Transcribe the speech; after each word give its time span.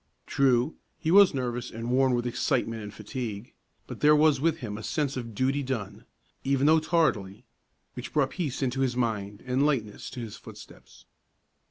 True, 0.25 0.77
he 0.97 1.11
was 1.11 1.31
nervous 1.35 1.69
and 1.69 1.91
worn 1.91 2.15
with 2.15 2.25
excitement 2.25 2.81
and 2.81 2.91
fatigue, 2.91 3.53
but 3.85 3.99
there 3.99 4.15
was 4.15 4.41
with 4.41 4.57
him 4.57 4.75
a 4.75 4.81
sense 4.81 5.15
of 5.15 5.35
duty 5.35 5.61
done, 5.61 6.05
even 6.43 6.65
though 6.65 6.79
tardily, 6.79 7.45
which 7.93 8.11
brought 8.11 8.31
peace 8.31 8.63
into 8.63 8.81
his 8.81 8.97
mind 8.97 9.43
and 9.45 9.63
lightness 9.63 10.09
to 10.09 10.19
his 10.19 10.37
footsteps. 10.37 11.05